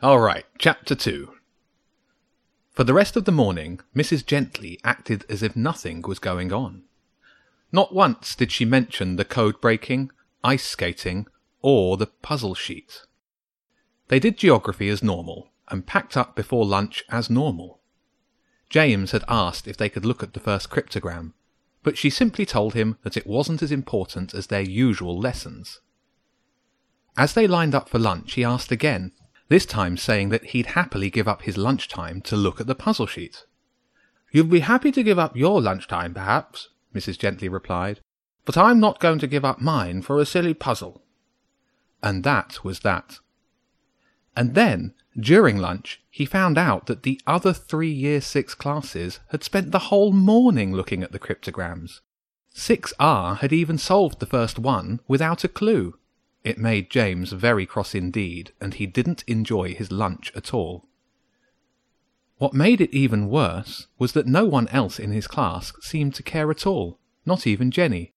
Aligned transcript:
All 0.00 0.20
right, 0.20 0.44
chapter 0.58 0.94
2. 0.94 1.32
For 2.70 2.84
the 2.84 2.94
rest 2.94 3.16
of 3.16 3.24
the 3.24 3.32
morning, 3.32 3.80
Mrs. 3.96 4.24
Gently 4.24 4.78
acted 4.84 5.24
as 5.28 5.42
if 5.42 5.56
nothing 5.56 6.02
was 6.02 6.20
going 6.20 6.52
on. 6.52 6.84
Not 7.72 7.92
once 7.92 8.36
did 8.36 8.52
she 8.52 8.64
mention 8.64 9.16
the 9.16 9.24
code 9.24 9.60
breaking, 9.60 10.12
ice 10.44 10.62
skating, 10.62 11.26
or 11.62 11.96
the 11.96 12.06
puzzle 12.06 12.54
sheet. 12.54 13.06
They 14.06 14.20
did 14.20 14.38
geography 14.38 14.88
as 14.88 15.02
normal, 15.02 15.50
and 15.66 15.84
packed 15.84 16.16
up 16.16 16.36
before 16.36 16.64
lunch 16.64 17.02
as 17.08 17.28
normal. 17.28 17.80
James 18.70 19.10
had 19.10 19.24
asked 19.26 19.66
if 19.66 19.76
they 19.76 19.88
could 19.88 20.04
look 20.04 20.22
at 20.22 20.32
the 20.32 20.38
first 20.38 20.70
cryptogram, 20.70 21.32
but 21.82 21.98
she 21.98 22.08
simply 22.08 22.46
told 22.46 22.74
him 22.74 22.98
that 23.02 23.16
it 23.16 23.26
wasn't 23.26 23.64
as 23.64 23.72
important 23.72 24.32
as 24.32 24.46
their 24.46 24.62
usual 24.62 25.18
lessons. 25.18 25.80
As 27.16 27.34
they 27.34 27.48
lined 27.48 27.74
up 27.74 27.88
for 27.88 27.98
lunch, 27.98 28.34
he 28.34 28.44
asked 28.44 28.70
again 28.70 29.10
this 29.48 29.66
time 29.66 29.96
saying 29.96 30.28
that 30.28 30.46
he'd 30.46 30.66
happily 30.66 31.10
give 31.10 31.26
up 31.26 31.42
his 31.42 31.56
lunchtime 31.56 32.20
to 32.22 32.36
look 32.36 32.60
at 32.60 32.66
the 32.66 32.74
puzzle 32.74 33.06
sheet. 33.06 33.44
You'd 34.30 34.50
be 34.50 34.60
happy 34.60 34.92
to 34.92 35.02
give 35.02 35.18
up 35.18 35.36
your 35.36 35.60
lunchtime, 35.60 36.14
perhaps, 36.14 36.68
Mrs. 36.94 37.18
Gently 37.18 37.48
replied, 37.48 38.00
but 38.44 38.56
I'm 38.56 38.80
not 38.80 39.00
going 39.00 39.18
to 39.20 39.26
give 39.26 39.44
up 39.44 39.60
mine 39.60 40.02
for 40.02 40.18
a 40.18 40.26
silly 40.26 40.54
puzzle. 40.54 41.02
And 42.02 42.24
that 42.24 42.64
was 42.64 42.80
that. 42.80 43.18
And 44.36 44.54
then, 44.54 44.94
during 45.18 45.56
lunch, 45.56 46.00
he 46.10 46.24
found 46.24 46.56
out 46.56 46.86
that 46.86 47.02
the 47.02 47.20
other 47.26 47.52
three 47.52 47.90
Year 47.90 48.20
6 48.20 48.54
classes 48.54 49.20
had 49.30 49.42
spent 49.42 49.70
the 49.70 49.90
whole 49.90 50.12
morning 50.12 50.72
looking 50.72 51.02
at 51.02 51.12
the 51.12 51.18
cryptograms. 51.18 52.02
6R 52.54 53.38
had 53.38 53.52
even 53.52 53.78
solved 53.78 54.20
the 54.20 54.26
first 54.26 54.58
one 54.58 55.00
without 55.08 55.44
a 55.44 55.48
clue. 55.48 55.98
It 56.44 56.58
made 56.58 56.90
James 56.90 57.32
very 57.32 57.66
cross 57.66 57.94
indeed, 57.94 58.52
and 58.60 58.74
he 58.74 58.86
didn't 58.86 59.24
enjoy 59.26 59.74
his 59.74 59.90
lunch 59.90 60.32
at 60.34 60.54
all. 60.54 60.86
What 62.38 62.54
made 62.54 62.80
it 62.80 62.94
even 62.94 63.28
worse 63.28 63.88
was 63.98 64.12
that 64.12 64.26
no 64.26 64.44
one 64.44 64.68
else 64.68 64.98
in 64.98 65.10
his 65.10 65.26
class 65.26 65.72
seemed 65.80 66.14
to 66.14 66.22
care 66.22 66.50
at 66.50 66.66
all, 66.66 66.98
not 67.26 67.46
even 67.46 67.70
Jenny. 67.70 68.12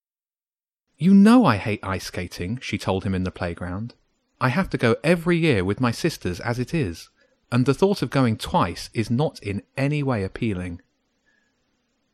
You 0.97 1.15
know 1.15 1.45
I 1.45 1.57
hate 1.57 1.79
ice 1.81 2.05
skating, 2.05 2.59
she 2.61 2.77
told 2.77 3.03
him 3.03 3.15
in 3.15 3.23
the 3.23 3.31
playground. 3.31 3.95
I 4.39 4.49
have 4.49 4.69
to 4.69 4.77
go 4.77 4.95
every 5.03 5.37
year 5.37 5.65
with 5.65 5.81
my 5.81 5.91
sisters 5.91 6.39
as 6.39 6.59
it 6.59 6.73
is, 6.73 7.09
and 7.51 7.65
the 7.65 7.73
thought 7.73 8.03
of 8.03 8.11
going 8.11 8.37
twice 8.37 8.91
is 8.93 9.09
not 9.09 9.41
in 9.41 9.63
any 9.75 10.03
way 10.03 10.23
appealing. 10.23 10.81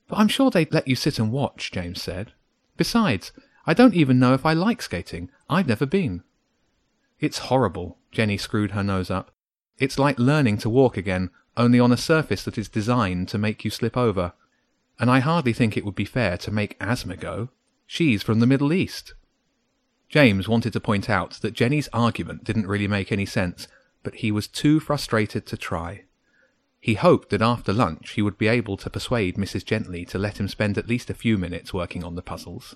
But 0.07 0.19
I'm 0.19 0.29
sure 0.29 0.49
they'd 0.49 0.73
let 0.73 0.87
you 0.87 0.95
sit 0.95 1.19
and 1.19 1.33
watch, 1.33 1.71
James 1.71 2.01
said. 2.01 2.31
Besides, 2.77 3.33
I 3.65 3.73
don't 3.73 3.93
even 3.93 4.19
know 4.19 4.33
if 4.33 4.45
I 4.45 4.53
like 4.53 4.81
skating. 4.81 5.29
I've 5.49 5.67
never 5.67 5.85
been. 5.85 6.23
It's 7.19 7.37
horrible, 7.39 7.97
Jenny 8.11 8.37
screwed 8.37 8.71
her 8.71 8.83
nose 8.83 9.09
up. 9.09 9.31
It's 9.77 9.99
like 9.99 10.19
learning 10.19 10.57
to 10.59 10.69
walk 10.69 10.97
again, 10.97 11.29
only 11.55 11.79
on 11.79 11.91
a 11.91 11.97
surface 11.97 12.43
that 12.43 12.57
is 12.57 12.69
designed 12.69 13.29
to 13.29 13.37
make 13.37 13.63
you 13.63 13.71
slip 13.71 13.95
over. 13.95 14.33
And 14.99 15.09
I 15.09 15.19
hardly 15.19 15.53
think 15.53 15.77
it 15.77 15.85
would 15.85 15.95
be 15.95 16.05
fair 16.05 16.37
to 16.37 16.51
make 16.51 16.77
Asma 16.79 17.15
go. 17.15 17.49
She's 17.85 18.23
from 18.23 18.39
the 18.39 18.47
Middle 18.47 18.73
East. 18.73 19.13
James 20.09 20.47
wanted 20.47 20.73
to 20.73 20.79
point 20.79 21.09
out 21.09 21.33
that 21.41 21.53
Jenny's 21.53 21.89
argument 21.93 22.43
didn't 22.43 22.67
really 22.67 22.87
make 22.87 23.11
any 23.11 23.25
sense, 23.25 23.67
but 24.03 24.15
he 24.15 24.31
was 24.31 24.47
too 24.47 24.79
frustrated 24.79 25.45
to 25.47 25.57
try. 25.57 26.03
He 26.79 26.93
hoped 26.93 27.29
that 27.29 27.41
after 27.41 27.73
lunch 27.73 28.11
he 28.11 28.21
would 28.21 28.37
be 28.37 28.47
able 28.47 28.77
to 28.77 28.89
persuade 28.89 29.35
Mrs. 29.35 29.65
Gently 29.65 30.05
to 30.05 30.17
let 30.17 30.39
him 30.39 30.47
spend 30.47 30.77
at 30.77 30.87
least 30.87 31.09
a 31.09 31.13
few 31.13 31.37
minutes 31.37 31.73
working 31.73 32.03
on 32.03 32.15
the 32.15 32.21
puzzles. 32.21 32.75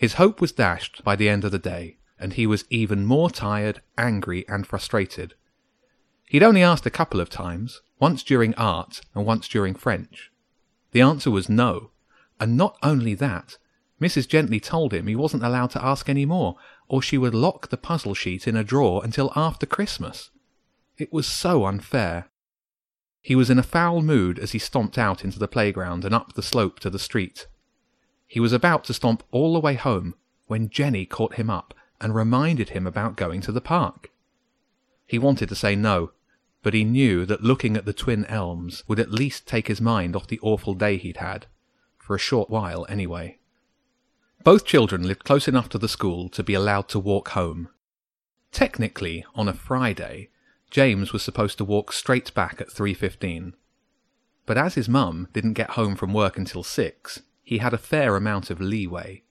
His 0.00 0.14
hope 0.14 0.40
was 0.40 0.52
dashed 0.52 1.04
by 1.04 1.14
the 1.14 1.28
end 1.28 1.44
of 1.44 1.52
the 1.52 1.58
day, 1.58 1.98
and 2.18 2.32
he 2.32 2.46
was 2.46 2.64
even 2.70 3.04
more 3.04 3.28
tired, 3.28 3.82
angry, 3.98 4.48
and 4.48 4.66
frustrated. 4.66 5.34
He'd 6.26 6.42
only 6.42 6.62
asked 6.62 6.86
a 6.86 6.90
couple 6.90 7.20
of 7.20 7.28
times, 7.28 7.82
once 7.98 8.22
during 8.22 8.54
art 8.54 9.02
and 9.14 9.26
once 9.26 9.46
during 9.46 9.74
French. 9.74 10.32
The 10.92 11.02
answer 11.02 11.30
was 11.30 11.50
no, 11.50 11.90
and 12.40 12.56
not 12.56 12.78
only 12.82 13.14
that, 13.16 13.58
Mrs. 14.00 14.26
Gently 14.26 14.58
told 14.58 14.94
him 14.94 15.06
he 15.06 15.14
wasn't 15.14 15.44
allowed 15.44 15.68
to 15.72 15.84
ask 15.84 16.08
any 16.08 16.24
more, 16.24 16.56
or 16.88 17.02
she 17.02 17.18
would 17.18 17.34
lock 17.34 17.68
the 17.68 17.76
puzzle 17.76 18.14
sheet 18.14 18.48
in 18.48 18.56
a 18.56 18.64
drawer 18.64 19.04
until 19.04 19.30
after 19.36 19.66
Christmas. 19.66 20.30
It 20.96 21.12
was 21.12 21.26
so 21.26 21.66
unfair. 21.66 22.30
He 23.20 23.34
was 23.34 23.50
in 23.50 23.58
a 23.58 23.62
foul 23.62 24.00
mood 24.00 24.38
as 24.38 24.52
he 24.52 24.58
stomped 24.58 24.96
out 24.96 25.26
into 25.26 25.38
the 25.38 25.46
playground 25.46 26.06
and 26.06 26.14
up 26.14 26.32
the 26.32 26.42
slope 26.42 26.80
to 26.80 26.88
the 26.88 26.98
street. 26.98 27.48
He 28.30 28.38
was 28.38 28.52
about 28.52 28.84
to 28.84 28.94
stomp 28.94 29.24
all 29.32 29.54
the 29.54 29.58
way 29.58 29.74
home 29.74 30.14
when 30.46 30.70
Jenny 30.70 31.04
caught 31.04 31.34
him 31.34 31.50
up 31.50 31.74
and 32.00 32.14
reminded 32.14 32.68
him 32.68 32.86
about 32.86 33.16
going 33.16 33.40
to 33.40 33.50
the 33.50 33.60
park. 33.60 34.12
He 35.04 35.18
wanted 35.18 35.48
to 35.48 35.56
say 35.56 35.74
no, 35.74 36.12
but 36.62 36.72
he 36.72 36.84
knew 36.84 37.26
that 37.26 37.42
looking 37.42 37.76
at 37.76 37.86
the 37.86 37.92
twin 37.92 38.24
elms 38.26 38.84
would 38.86 39.00
at 39.00 39.10
least 39.10 39.48
take 39.48 39.66
his 39.66 39.80
mind 39.80 40.14
off 40.14 40.28
the 40.28 40.38
awful 40.42 40.74
day 40.74 40.96
he'd 40.96 41.16
had, 41.16 41.46
for 41.98 42.14
a 42.14 42.20
short 42.20 42.48
while 42.48 42.86
anyway. 42.88 43.38
Both 44.44 44.64
children 44.64 45.02
lived 45.02 45.24
close 45.24 45.48
enough 45.48 45.68
to 45.70 45.78
the 45.78 45.88
school 45.88 46.28
to 46.28 46.44
be 46.44 46.54
allowed 46.54 46.86
to 46.90 47.00
walk 47.00 47.30
home. 47.30 47.68
Technically, 48.52 49.24
on 49.34 49.48
a 49.48 49.52
Friday, 49.52 50.30
James 50.70 51.12
was 51.12 51.24
supposed 51.24 51.58
to 51.58 51.64
walk 51.64 51.92
straight 51.92 52.32
back 52.32 52.60
at 52.60 52.70
3.15. 52.70 53.54
But 54.46 54.56
as 54.56 54.76
his 54.76 54.88
mum 54.88 55.26
didn't 55.32 55.54
get 55.54 55.70
home 55.70 55.96
from 55.96 56.12
work 56.12 56.38
until 56.38 56.62
6, 56.62 57.22
he 57.50 57.58
had 57.58 57.74
a 57.74 57.78
fair 57.78 58.14
amount 58.14 58.48
of 58.48 58.60
leeway. 58.60 59.24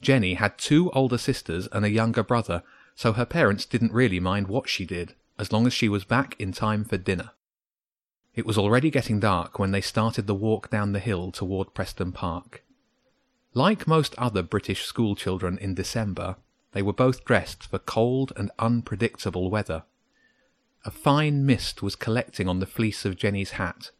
Jenny 0.00 0.34
had 0.34 0.58
two 0.58 0.90
older 0.90 1.16
sisters 1.16 1.68
and 1.70 1.84
a 1.84 1.88
younger 1.88 2.24
brother, 2.24 2.64
so 2.96 3.12
her 3.12 3.24
parents 3.24 3.64
didn't 3.64 3.92
really 3.92 4.18
mind 4.18 4.48
what 4.48 4.68
she 4.68 4.84
did, 4.84 5.14
as 5.38 5.52
long 5.52 5.64
as 5.64 5.72
she 5.72 5.88
was 5.88 6.04
back 6.04 6.34
in 6.40 6.50
time 6.50 6.84
for 6.84 6.96
dinner. 6.96 7.30
It 8.34 8.44
was 8.44 8.58
already 8.58 8.90
getting 8.90 9.20
dark 9.20 9.56
when 9.56 9.70
they 9.70 9.80
started 9.80 10.26
the 10.26 10.34
walk 10.34 10.68
down 10.68 10.90
the 10.90 10.98
hill 10.98 11.30
toward 11.30 11.74
Preston 11.74 12.10
Park. 12.10 12.64
Like 13.54 13.86
most 13.86 14.16
other 14.18 14.42
British 14.42 14.82
schoolchildren 14.82 15.58
in 15.58 15.76
December, 15.76 16.38
they 16.72 16.82
were 16.82 16.92
both 16.92 17.24
dressed 17.24 17.62
for 17.62 17.78
cold 17.78 18.32
and 18.34 18.50
unpredictable 18.58 19.48
weather. 19.48 19.84
A 20.84 20.90
fine 20.90 21.46
mist 21.46 21.84
was 21.84 21.94
collecting 21.94 22.48
on 22.48 22.58
the 22.58 22.66
fleece 22.66 23.04
of 23.04 23.16
Jenny's 23.16 23.52
hat, 23.52 23.92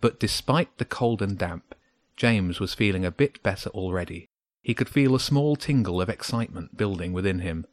but 0.00 0.18
despite 0.18 0.78
the 0.78 0.84
cold 0.84 1.22
and 1.22 1.38
damp, 1.38 1.76
James 2.16 2.60
was 2.60 2.74
feeling 2.74 3.04
a 3.04 3.10
bit 3.10 3.42
better 3.42 3.70
already. 3.70 4.28
He 4.62 4.74
could 4.74 4.88
feel 4.88 5.14
a 5.14 5.20
small 5.20 5.56
tingle 5.56 6.00
of 6.00 6.08
excitement 6.08 6.76
building 6.76 7.12
within 7.12 7.40
him. 7.40 7.66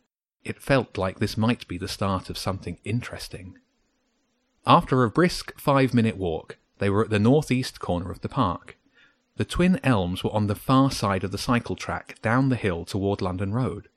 It 0.43 0.61
felt 0.61 0.97
like 0.97 1.19
this 1.19 1.37
might 1.37 1.67
be 1.67 1.77
the 1.77 1.87
start 1.87 2.29
of 2.29 2.37
something 2.37 2.79
interesting. 2.83 3.57
After 4.65 5.03
a 5.03 5.09
brisk 5.09 5.59
five 5.59 5.93
minute 5.93 6.17
walk, 6.17 6.57
they 6.79 6.89
were 6.89 7.03
at 7.03 7.09
the 7.09 7.19
northeast 7.19 7.79
corner 7.79 8.09
of 8.09 8.21
the 8.21 8.29
park. 8.29 8.77
The 9.37 9.45
twin 9.45 9.79
elms 9.83 10.23
were 10.23 10.33
on 10.33 10.47
the 10.47 10.55
far 10.55 10.91
side 10.91 11.23
of 11.23 11.31
the 11.31 11.37
cycle 11.37 11.75
track 11.75 12.21
down 12.21 12.49
the 12.49 12.55
hill 12.55 12.85
toward 12.85 13.21
London 13.21 13.53
Road. 13.53 13.87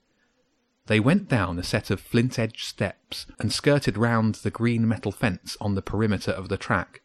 They 0.86 1.00
went 1.00 1.28
down 1.28 1.58
a 1.58 1.62
set 1.62 1.90
of 1.90 2.00
flint 2.00 2.38
edged 2.38 2.64
steps 2.64 3.26
and 3.38 3.52
skirted 3.52 3.96
round 3.96 4.36
the 4.36 4.50
green 4.50 4.86
metal 4.86 5.12
fence 5.12 5.56
on 5.60 5.74
the 5.74 5.82
perimeter 5.82 6.32
of 6.32 6.48
the 6.48 6.56
track. 6.56 7.02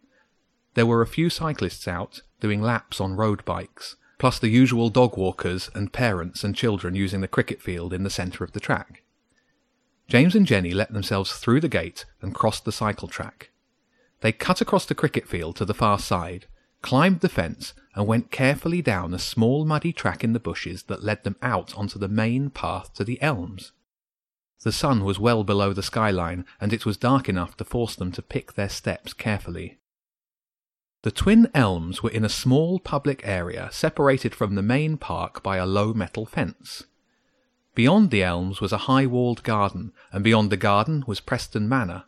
There 0.73 0.85
were 0.85 1.01
a 1.01 1.07
few 1.07 1.29
cyclists 1.29 1.87
out, 1.87 2.21
doing 2.39 2.61
laps 2.61 2.99
on 3.01 3.15
road 3.15 3.43
bikes, 3.45 3.95
plus 4.17 4.39
the 4.39 4.49
usual 4.49 4.89
dog 4.89 5.17
walkers 5.17 5.69
and 5.73 5.93
parents 5.93 6.43
and 6.43 6.55
children 6.55 6.95
using 6.95 7.21
the 7.21 7.27
cricket 7.27 7.61
field 7.61 7.93
in 7.93 8.03
the 8.03 8.09
centre 8.09 8.43
of 8.43 8.53
the 8.53 8.59
track. 8.59 9.03
James 10.07 10.35
and 10.35 10.45
Jenny 10.45 10.71
let 10.71 10.93
themselves 10.93 11.33
through 11.33 11.59
the 11.59 11.67
gate 11.67 12.05
and 12.21 12.33
crossed 12.33 12.65
the 12.65 12.71
cycle 12.71 13.07
track. 13.07 13.51
They 14.21 14.31
cut 14.31 14.61
across 14.61 14.85
the 14.85 14.95
cricket 14.95 15.27
field 15.27 15.55
to 15.57 15.65
the 15.65 15.73
far 15.73 15.99
side, 15.99 16.45
climbed 16.81 17.19
the 17.19 17.29
fence, 17.29 17.73
and 17.93 18.07
went 18.07 18.31
carefully 18.31 18.81
down 18.81 19.13
a 19.13 19.19
small 19.19 19.65
muddy 19.65 19.91
track 19.91 20.23
in 20.23 20.33
the 20.33 20.39
bushes 20.39 20.83
that 20.83 21.03
led 21.03 21.23
them 21.23 21.35
out 21.41 21.75
onto 21.77 21.99
the 21.99 22.07
main 22.07 22.49
path 22.49 22.93
to 22.93 23.03
the 23.03 23.21
elms. 23.21 23.73
The 24.63 24.71
sun 24.71 25.03
was 25.03 25.19
well 25.19 25.43
below 25.43 25.73
the 25.73 25.83
skyline, 25.83 26.45
and 26.59 26.73
it 26.73 26.85
was 26.85 26.97
dark 26.97 27.29
enough 27.29 27.57
to 27.57 27.65
force 27.65 27.95
them 27.95 28.11
to 28.13 28.21
pick 28.21 28.53
their 28.53 28.69
steps 28.69 29.13
carefully. 29.13 29.76
The 31.03 31.11
twin 31.11 31.49
elms 31.53 32.01
were 32.01 32.09
in 32.09 32.25
a 32.25 32.29
small 32.29 32.79
public 32.79 33.21
area 33.23 33.69
separated 33.71 34.33
from 34.33 34.55
the 34.55 34.61
main 34.61 34.97
park 34.97 35.43
by 35.43 35.57
a 35.57 35.65
low 35.65 35.93
metal 35.93 36.25
fence. 36.25 36.83
Beyond 37.75 38.09
the 38.09 38.23
elms 38.23 38.59
was 38.59 38.71
a 38.73 38.85
high 38.89 39.05
walled 39.05 39.43
garden, 39.43 39.93
and 40.11 40.23
beyond 40.23 40.49
the 40.49 40.57
garden 40.57 41.03
was 41.05 41.19
Preston 41.19 41.69
Manor. 41.69 42.05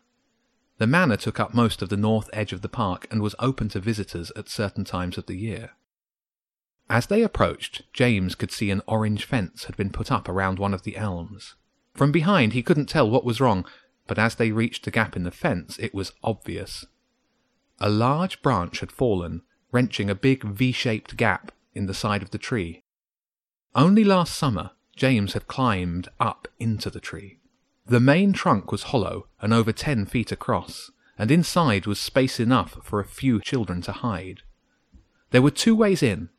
The 0.79 0.87
manor 0.87 1.17
took 1.17 1.39
up 1.39 1.53
most 1.53 1.81
of 1.81 1.89
the 1.89 1.97
north 1.97 2.29
edge 2.33 2.53
of 2.53 2.61
the 2.61 2.69
park 2.69 3.05
and 3.11 3.21
was 3.21 3.35
open 3.37 3.69
to 3.69 3.79
visitors 3.79 4.31
at 4.35 4.49
certain 4.49 4.85
times 4.85 5.17
of 5.17 5.27
the 5.27 5.37
year. 5.37 5.71
As 6.89 7.05
they 7.05 7.21
approached, 7.21 7.83
James 7.93 8.33
could 8.33 8.51
see 8.51 8.71
an 8.71 8.81
orange 8.87 9.25
fence 9.25 9.65
had 9.65 9.77
been 9.77 9.91
put 9.91 10.11
up 10.11 10.27
around 10.27 10.57
one 10.57 10.73
of 10.73 10.81
the 10.81 10.97
elms. 10.97 11.53
From 11.93 12.11
behind 12.11 12.53
he 12.53 12.63
couldn't 12.63 12.87
tell 12.87 13.09
what 13.09 13.25
was 13.25 13.39
wrong, 13.39 13.65
but 14.07 14.17
as 14.17 14.35
they 14.35 14.51
reached 14.51 14.85
the 14.85 14.91
gap 14.91 15.15
in 15.15 15.23
the 15.23 15.31
fence 15.31 15.77
it 15.77 15.93
was 15.93 16.13
obvious. 16.23 16.85
A 17.81 17.89
large 17.89 18.41
branch 18.41 18.81
had 18.81 18.91
fallen, 18.91 19.41
wrenching 19.71 20.09
a 20.09 20.15
big 20.15 20.43
V-shaped 20.43 21.15
gap 21.15 21.51
in 21.73 21.85
the 21.85 21.93
side 21.93 22.21
of 22.21 22.31
the 22.31 22.37
tree. 22.37 22.83
Only 23.73 24.03
last 24.03 24.35
summer, 24.35 24.71
James 24.95 25.33
had 25.33 25.47
climbed 25.47 26.09
up 26.19 26.47
into 26.59 26.89
the 26.89 26.99
tree. 26.99 27.39
The 27.85 27.99
main 27.99 28.33
trunk 28.33 28.71
was 28.71 28.83
hollow 28.83 29.27
and 29.39 29.53
over 29.53 29.71
ten 29.71 30.05
feet 30.05 30.31
across, 30.31 30.91
and 31.17 31.31
inside 31.31 31.85
was 31.85 31.99
space 31.99 32.39
enough 32.39 32.77
for 32.83 32.99
a 32.99 33.05
few 33.05 33.39
children 33.39 33.81
to 33.83 33.91
hide. 33.91 34.41
There 35.31 35.41
were 35.41 35.51
two 35.51 35.75
ways 35.75 36.03
in 36.03 36.29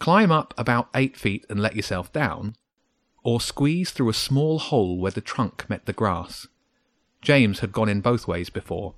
climb 0.00 0.32
up 0.32 0.52
about 0.58 0.88
eight 0.94 1.16
feet 1.16 1.46
and 1.48 1.60
let 1.60 1.76
yourself 1.76 2.12
down, 2.12 2.56
or 3.22 3.40
squeeze 3.40 3.92
through 3.92 4.08
a 4.08 4.14
small 4.14 4.58
hole 4.58 4.98
where 4.98 5.12
the 5.12 5.20
trunk 5.20 5.70
met 5.70 5.86
the 5.86 5.92
grass. 5.92 6.48
James 7.22 7.60
had 7.60 7.72
gone 7.72 7.88
in 7.88 8.00
both 8.00 8.26
ways 8.26 8.50
before, 8.50 8.94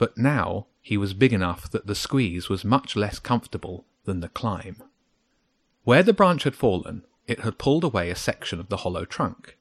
but 0.00 0.16
now 0.16 0.66
he 0.80 0.96
was 0.96 1.12
big 1.12 1.30
enough 1.30 1.70
that 1.70 1.86
the 1.86 1.94
squeeze 1.94 2.48
was 2.48 2.64
much 2.64 2.96
less 2.96 3.18
comfortable 3.18 3.84
than 4.06 4.20
the 4.20 4.30
climb. 4.30 4.82
Where 5.84 6.02
the 6.02 6.14
branch 6.14 6.44
had 6.44 6.56
fallen, 6.56 7.04
it 7.26 7.40
had 7.40 7.58
pulled 7.58 7.84
away 7.84 8.08
a 8.08 8.16
section 8.16 8.58
of 8.58 8.70
the 8.70 8.78
hollow 8.78 9.04
trunk. 9.04 9.58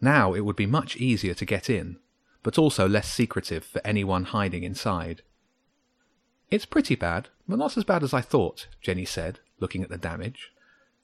Now 0.00 0.32
it 0.32 0.46
would 0.46 0.56
be 0.56 0.64
much 0.64 0.96
easier 0.96 1.34
to 1.34 1.44
get 1.44 1.68
in, 1.68 1.98
but 2.42 2.56
also 2.56 2.88
less 2.88 3.06
secretive 3.06 3.64
for 3.64 3.86
anyone 3.86 4.24
hiding 4.24 4.62
inside. 4.62 5.20
It's 6.50 6.64
pretty 6.64 6.94
bad, 6.94 7.28
but 7.46 7.58
not 7.58 7.76
as 7.76 7.84
bad 7.84 8.02
as 8.02 8.14
I 8.14 8.22
thought, 8.22 8.68
Jenny 8.80 9.04
said, 9.04 9.40
looking 9.60 9.82
at 9.82 9.90
the 9.90 9.98
damage. 9.98 10.52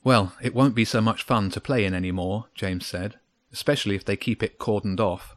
Well, 0.02 0.32
it 0.40 0.54
won't 0.54 0.74
be 0.74 0.86
so 0.86 1.02
much 1.02 1.24
fun 1.24 1.50
to 1.50 1.60
play 1.60 1.84
in 1.84 1.92
any 1.92 2.10
more, 2.10 2.46
James 2.54 2.86
said, 2.86 3.18
especially 3.52 3.96
if 3.96 4.04
they 4.06 4.16
keep 4.16 4.42
it 4.42 4.58
cordoned 4.58 4.98
off. 4.98 5.36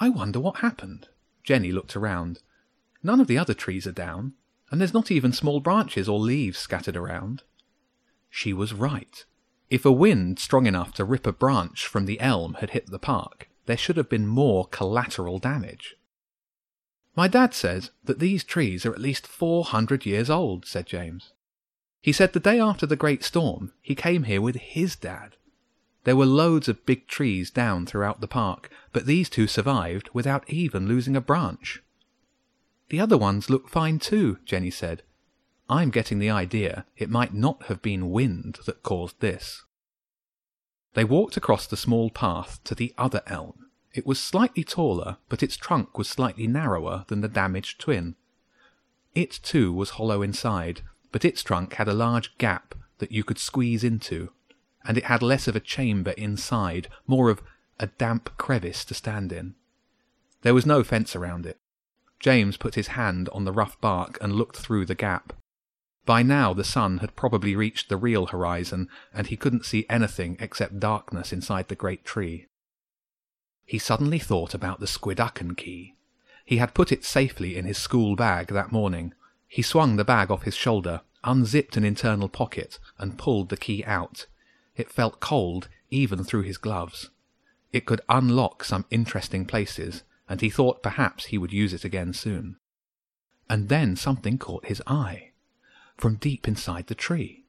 I 0.00 0.08
wonder 0.08 0.40
what 0.40 0.56
happened. 0.56 1.06
Jenny 1.48 1.72
looked 1.72 1.96
around. 1.96 2.42
None 3.02 3.20
of 3.20 3.26
the 3.26 3.38
other 3.38 3.54
trees 3.54 3.86
are 3.86 3.92
down, 4.06 4.34
and 4.70 4.78
there's 4.78 4.92
not 4.92 5.10
even 5.10 5.32
small 5.32 5.60
branches 5.60 6.06
or 6.06 6.20
leaves 6.20 6.58
scattered 6.58 6.94
around. 6.94 7.42
She 8.28 8.52
was 8.52 8.74
right. 8.74 9.24
If 9.70 9.86
a 9.86 9.90
wind 9.90 10.38
strong 10.38 10.66
enough 10.66 10.92
to 10.96 11.06
rip 11.06 11.26
a 11.26 11.32
branch 11.32 11.86
from 11.86 12.04
the 12.04 12.20
elm 12.20 12.58
had 12.60 12.72
hit 12.72 12.90
the 12.90 12.98
park, 12.98 13.48
there 13.64 13.78
should 13.78 13.96
have 13.96 14.10
been 14.10 14.26
more 14.26 14.66
collateral 14.66 15.38
damage. 15.38 15.96
My 17.16 17.28
dad 17.28 17.54
says 17.54 17.92
that 18.04 18.18
these 18.18 18.44
trees 18.44 18.84
are 18.84 18.92
at 18.92 19.00
least 19.00 19.26
four 19.26 19.64
hundred 19.64 20.04
years 20.04 20.28
old, 20.28 20.66
said 20.66 20.84
James. 20.84 21.32
He 22.02 22.12
said 22.12 22.34
the 22.34 22.40
day 22.40 22.60
after 22.60 22.84
the 22.84 22.94
great 22.94 23.24
storm, 23.24 23.72
he 23.80 23.94
came 23.94 24.24
here 24.24 24.42
with 24.42 24.56
his 24.56 24.96
dad. 24.96 25.36
There 26.04 26.16
were 26.16 26.26
loads 26.26 26.68
of 26.68 26.86
big 26.86 27.06
trees 27.06 27.50
down 27.50 27.86
throughout 27.86 28.20
the 28.20 28.28
park, 28.28 28.70
but 28.92 29.06
these 29.06 29.28
two 29.28 29.46
survived 29.46 30.08
without 30.12 30.48
even 30.48 30.88
losing 30.88 31.16
a 31.16 31.20
branch. 31.20 31.82
The 32.88 33.00
other 33.00 33.18
ones 33.18 33.50
look 33.50 33.68
fine 33.68 33.98
too, 33.98 34.38
Jenny 34.44 34.70
said. 34.70 35.02
I'm 35.68 35.90
getting 35.90 36.18
the 36.18 36.30
idea 36.30 36.86
it 36.96 37.10
might 37.10 37.34
not 37.34 37.64
have 37.64 37.82
been 37.82 38.10
wind 38.10 38.58
that 38.64 38.82
caused 38.82 39.20
this. 39.20 39.64
They 40.94 41.04
walked 41.04 41.36
across 41.36 41.66
the 41.66 41.76
small 41.76 42.10
path 42.10 42.60
to 42.64 42.74
the 42.74 42.94
other 42.96 43.22
elm. 43.26 43.66
It 43.92 44.06
was 44.06 44.18
slightly 44.18 44.64
taller, 44.64 45.18
but 45.28 45.42
its 45.42 45.56
trunk 45.56 45.98
was 45.98 46.08
slightly 46.08 46.46
narrower 46.46 47.04
than 47.08 47.20
the 47.20 47.28
damaged 47.28 47.80
twin. 47.80 48.14
It 49.14 49.30
too 49.30 49.72
was 49.72 49.90
hollow 49.90 50.22
inside, 50.22 50.82
but 51.12 51.24
its 51.24 51.42
trunk 51.42 51.74
had 51.74 51.88
a 51.88 51.94
large 51.94 52.36
gap 52.38 52.74
that 52.98 53.12
you 53.12 53.24
could 53.24 53.38
squeeze 53.38 53.84
into, 53.84 54.30
and 54.86 54.96
it 54.96 55.04
had 55.04 55.22
less 55.22 55.48
of 55.48 55.56
a 55.56 55.60
chamber 55.60 56.12
inside, 56.12 56.88
more 57.06 57.30
of 57.30 57.42
a 57.78 57.86
damp 57.86 58.36
crevice 58.38 58.84
to 58.84 58.94
stand 58.94 59.32
in. 59.32 59.54
There 60.42 60.54
was 60.54 60.66
no 60.66 60.82
fence 60.84 61.16
around 61.16 61.46
it. 61.46 61.58
James 62.20 62.56
put 62.56 62.74
his 62.74 62.88
hand 62.88 63.28
on 63.32 63.44
the 63.44 63.52
rough 63.52 63.80
bark 63.80 64.18
and 64.20 64.34
looked 64.34 64.56
through 64.56 64.86
the 64.86 64.94
gap. 64.94 65.32
By 66.06 66.22
now 66.22 66.54
the 66.54 66.64
sun 66.64 66.98
had 66.98 67.16
probably 67.16 67.54
reached 67.54 67.88
the 67.88 67.96
real 67.96 68.26
horizon, 68.26 68.88
and 69.12 69.26
he 69.26 69.36
couldn't 69.36 69.66
see 69.66 69.86
anything 69.90 70.36
except 70.40 70.80
darkness 70.80 71.32
inside 71.32 71.68
the 71.68 71.74
great 71.74 72.04
tree. 72.04 72.46
He 73.66 73.78
suddenly 73.78 74.18
thought 74.18 74.54
about 74.54 74.80
the 74.80 74.86
Squidducken 74.86 75.56
key. 75.56 75.94
He 76.44 76.56
had 76.56 76.72
put 76.72 76.90
it 76.90 77.04
safely 77.04 77.56
in 77.56 77.66
his 77.66 77.76
school 77.76 78.16
bag 78.16 78.48
that 78.48 78.72
morning, 78.72 79.12
he 79.48 79.62
swung 79.62 79.96
the 79.96 80.04
bag 80.04 80.30
off 80.30 80.42
his 80.42 80.54
shoulder, 80.54 81.00
unzipped 81.24 81.76
an 81.76 81.84
internal 81.84 82.28
pocket, 82.28 82.78
and 82.98 83.18
pulled 83.18 83.48
the 83.48 83.56
key 83.56 83.82
out. 83.84 84.26
It 84.78 84.90
felt 84.90 85.20
cold 85.20 85.68
even 85.90 86.24
through 86.24 86.42
his 86.42 86.56
gloves. 86.56 87.10
It 87.72 87.84
could 87.84 88.00
unlock 88.08 88.64
some 88.64 88.86
interesting 88.90 89.44
places, 89.44 90.04
and 90.28 90.40
he 90.40 90.48
thought 90.48 90.82
perhaps 90.82 91.26
he 91.26 91.36
would 91.36 91.52
use 91.52 91.74
it 91.74 91.84
again 91.84 92.14
soon. 92.14 92.56
And 93.50 93.68
then 93.68 93.96
something 93.96 94.38
caught 94.38 94.66
his 94.66 94.82
eye. 94.86 95.32
From 95.96 96.14
deep 96.14 96.46
inside 96.46 96.86
the 96.86 96.94
tree. 96.94 97.44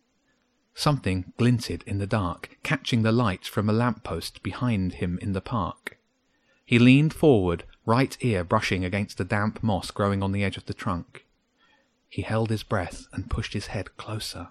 Something 0.73 1.33
glinted 1.37 1.83
in 1.85 1.99
the 1.99 2.07
dark, 2.07 2.57
catching 2.63 3.03
the 3.03 3.11
light 3.11 3.45
from 3.45 3.69
a 3.69 3.73
lamp 3.73 4.03
post 4.03 4.41
behind 4.41 4.93
him 4.93 5.19
in 5.21 5.33
the 5.33 5.41
park. 5.41 5.99
He 6.65 6.79
leaned 6.79 7.13
forward, 7.13 7.63
right 7.85 8.17
ear 8.21 8.43
brushing 8.43 8.83
against 8.83 9.17
the 9.17 9.23
damp 9.23 9.61
moss 9.61 9.91
growing 9.91 10.23
on 10.23 10.31
the 10.31 10.43
edge 10.43 10.57
of 10.57 10.65
the 10.65 10.73
trunk. 10.73 11.25
He 12.07 12.23
held 12.23 12.49
his 12.49 12.63
breath 12.63 13.07
and 13.13 13.29
pushed 13.29 13.53
his 13.53 13.67
head 13.67 13.97
closer. 13.97 14.49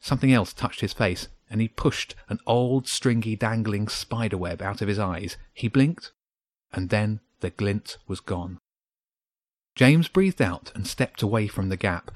Something 0.00 0.32
else 0.32 0.52
touched 0.52 0.82
his 0.82 0.92
face, 0.92 1.28
and 1.50 1.60
he 1.60 1.68
pushed 1.68 2.14
an 2.28 2.40
old, 2.46 2.88
stringy, 2.88 3.36
dangling 3.36 3.88
spider 3.88 4.36
web 4.36 4.60
out 4.60 4.82
of 4.82 4.88
his 4.88 4.98
eyes. 4.98 5.36
He 5.52 5.68
blinked, 5.68 6.12
and 6.72 6.90
then 6.90 7.20
the 7.40 7.50
glint 7.50 7.98
was 8.06 8.20
gone. 8.20 8.58
James 9.74 10.08
breathed 10.08 10.40
out 10.40 10.72
and 10.74 10.86
stepped 10.86 11.22
away 11.22 11.46
from 11.46 11.68
the 11.68 11.76
gap. 11.76 12.10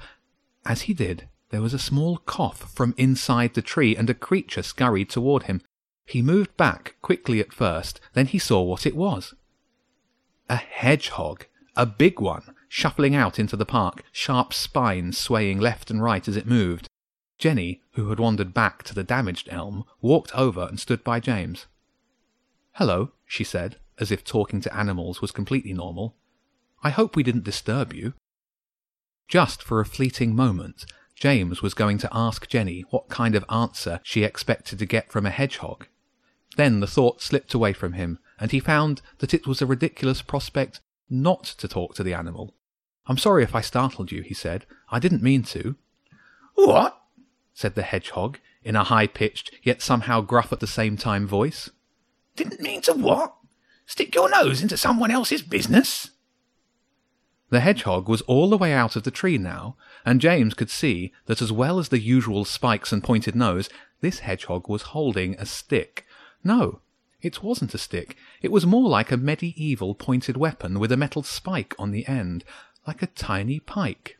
As 0.65 0.83
he 0.83 0.93
did, 0.93 1.27
there 1.49 1.61
was 1.61 1.73
a 1.73 1.79
small 1.79 2.17
cough 2.17 2.73
from 2.73 2.95
inside 2.97 3.53
the 3.53 3.61
tree, 3.61 3.95
and 3.95 4.09
a 4.09 4.13
creature 4.13 4.63
scurried 4.63 5.09
toward 5.09 5.43
him. 5.43 5.61
He 6.05 6.21
moved 6.21 6.57
back 6.57 6.95
quickly 7.01 7.39
at 7.39 7.53
first, 7.53 8.01
then 8.13 8.25
he 8.25 8.39
saw 8.39 8.61
what 8.61 8.85
it 8.85 8.95
was. 8.95 9.33
A 10.49 10.55
hedgehog, 10.55 11.45
a 11.75 11.85
big 11.85 12.19
one, 12.19 12.55
shuffling 12.67 13.15
out 13.15 13.37
into 13.37 13.55
the 13.55 13.65
park, 13.65 14.03
sharp 14.11 14.53
spines 14.53 15.17
swaying 15.17 15.59
left 15.59 15.91
and 15.91 16.01
right 16.01 16.27
as 16.27 16.35
it 16.35 16.47
moved. 16.47 16.87
Jenny, 17.41 17.81
who 17.93 18.09
had 18.09 18.19
wandered 18.19 18.53
back 18.53 18.83
to 18.83 18.93
the 18.93 19.03
damaged 19.03 19.49
elm, 19.51 19.83
walked 19.99 20.33
over 20.35 20.67
and 20.69 20.79
stood 20.79 21.03
by 21.03 21.19
James. 21.19 21.65
Hello, 22.73 23.13
she 23.25 23.43
said, 23.43 23.77
as 23.97 24.11
if 24.11 24.23
talking 24.23 24.61
to 24.61 24.77
animals 24.77 25.21
was 25.21 25.31
completely 25.31 25.73
normal. 25.73 26.15
I 26.83 26.91
hope 26.91 27.15
we 27.15 27.23
didn't 27.23 27.43
disturb 27.43 27.93
you. 27.93 28.13
Just 29.27 29.63
for 29.63 29.79
a 29.79 29.87
fleeting 29.87 30.35
moment, 30.35 30.85
James 31.15 31.63
was 31.63 31.73
going 31.73 31.97
to 31.97 32.09
ask 32.11 32.47
Jenny 32.47 32.85
what 32.91 33.09
kind 33.09 33.33
of 33.33 33.43
answer 33.49 34.01
she 34.03 34.23
expected 34.23 34.77
to 34.77 34.85
get 34.85 35.11
from 35.11 35.25
a 35.25 35.31
hedgehog. 35.31 35.87
Then 36.57 36.79
the 36.79 36.85
thought 36.85 37.23
slipped 37.23 37.55
away 37.55 37.73
from 37.73 37.93
him, 37.93 38.19
and 38.39 38.51
he 38.51 38.59
found 38.59 39.01
that 39.17 39.33
it 39.33 39.47
was 39.47 39.63
a 39.63 39.65
ridiculous 39.65 40.21
prospect 40.21 40.79
not 41.09 41.43
to 41.43 41.67
talk 41.67 41.95
to 41.95 42.03
the 42.03 42.13
animal. 42.13 42.53
I'm 43.07 43.17
sorry 43.17 43.43
if 43.43 43.55
I 43.55 43.61
startled 43.61 44.11
you, 44.11 44.21
he 44.21 44.35
said. 44.35 44.67
I 44.91 44.99
didn't 44.99 45.23
mean 45.23 45.41
to. 45.43 45.75
What? 46.53 47.00
Said 47.53 47.75
the 47.75 47.83
hedgehog, 47.83 48.39
in 48.63 48.75
a 48.75 48.83
high 48.83 49.07
pitched, 49.07 49.51
yet 49.63 49.81
somehow 49.81 50.21
gruff 50.21 50.53
at 50.53 50.59
the 50.59 50.67
same 50.67 50.97
time 50.97 51.27
voice. 51.27 51.69
Didn't 52.35 52.61
mean 52.61 52.81
to 52.81 52.93
what? 52.93 53.35
Stick 53.85 54.15
your 54.15 54.29
nose 54.29 54.61
into 54.61 54.77
someone 54.77 55.11
else's 55.11 55.41
business? 55.41 56.11
The 57.49 57.59
hedgehog 57.59 58.07
was 58.07 58.21
all 58.21 58.49
the 58.49 58.57
way 58.57 58.71
out 58.71 58.95
of 58.95 59.03
the 59.03 59.11
tree 59.11 59.37
now, 59.37 59.75
and 60.05 60.21
James 60.21 60.53
could 60.53 60.69
see 60.69 61.11
that 61.25 61.41
as 61.41 61.51
well 61.51 61.79
as 61.79 61.89
the 61.89 61.99
usual 61.99 62.45
spikes 62.45 62.93
and 62.93 63.03
pointed 63.03 63.35
nose, 63.35 63.69
this 63.99 64.19
hedgehog 64.19 64.69
was 64.69 64.83
holding 64.83 65.35
a 65.35 65.45
stick. 65.45 66.05
No, 66.43 66.79
it 67.21 67.43
wasn't 67.43 67.73
a 67.73 67.77
stick. 67.77 68.15
It 68.41 68.51
was 68.51 68.65
more 68.65 68.89
like 68.89 69.11
a 69.11 69.17
medieval 69.17 69.93
pointed 69.93 70.37
weapon 70.37 70.79
with 70.79 70.91
a 70.91 70.97
metal 70.97 71.23
spike 71.23 71.75
on 71.77 71.91
the 71.91 72.07
end, 72.07 72.45
like 72.87 73.01
a 73.01 73.07
tiny 73.07 73.59
pike. 73.59 74.17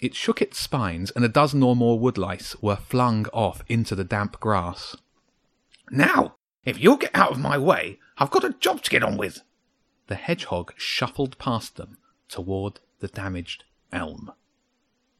It 0.00 0.14
shook 0.14 0.40
its 0.42 0.58
spines, 0.58 1.10
and 1.12 1.24
a 1.24 1.28
dozen 1.28 1.62
or 1.62 1.76
more 1.76 1.98
woodlice 1.98 2.56
were 2.62 2.76
flung 2.76 3.26
off 3.32 3.62
into 3.68 3.94
the 3.94 4.04
damp 4.04 4.40
grass. 4.40 4.96
Now, 5.90 6.36
if 6.64 6.80
you'll 6.80 6.96
get 6.96 7.14
out 7.14 7.32
of 7.32 7.38
my 7.38 7.58
way, 7.58 7.98
I've 8.18 8.30
got 8.30 8.44
a 8.44 8.54
job 8.54 8.82
to 8.82 8.90
get 8.90 9.02
on 9.02 9.16
with. 9.16 9.42
The 10.06 10.14
hedgehog 10.14 10.72
shuffled 10.76 11.38
past 11.38 11.76
them 11.76 11.98
toward 12.28 12.80
the 13.00 13.08
damaged 13.08 13.64
elm. 13.92 14.32